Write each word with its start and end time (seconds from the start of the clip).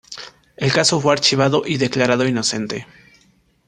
El 0.57 0.71
caso 0.73 0.99
fue 0.99 1.13
archivado 1.13 1.61
y 1.63 1.77
declarado 1.77 2.27
inocente. 2.27 2.87